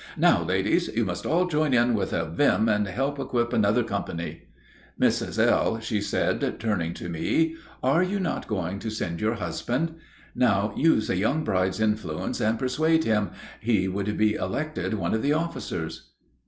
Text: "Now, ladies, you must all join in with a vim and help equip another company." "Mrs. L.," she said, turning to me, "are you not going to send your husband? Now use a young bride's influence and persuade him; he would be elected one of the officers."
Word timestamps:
"Now, 0.17 0.41
ladies, 0.43 0.87
you 0.95 1.05
must 1.05 1.27
all 1.27 1.45
join 1.45 1.75
in 1.75 1.93
with 1.93 2.11
a 2.11 2.25
vim 2.25 2.67
and 2.67 2.87
help 2.87 3.19
equip 3.19 3.53
another 3.53 3.83
company." 3.83 4.45
"Mrs. 4.99 5.37
L.," 5.37 5.79
she 5.79 6.01
said, 6.01 6.59
turning 6.59 6.95
to 6.95 7.07
me, 7.07 7.55
"are 7.83 8.01
you 8.01 8.19
not 8.19 8.47
going 8.47 8.79
to 8.79 8.89
send 8.89 9.21
your 9.21 9.35
husband? 9.35 9.93
Now 10.33 10.73
use 10.75 11.07
a 11.11 11.17
young 11.17 11.43
bride's 11.43 11.79
influence 11.79 12.41
and 12.41 12.57
persuade 12.57 13.03
him; 13.03 13.29
he 13.59 13.87
would 13.87 14.17
be 14.17 14.33
elected 14.33 14.95
one 14.95 15.13
of 15.13 15.21
the 15.21 15.33
officers." 15.33 16.09